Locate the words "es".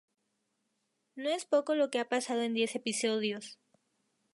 1.29-1.45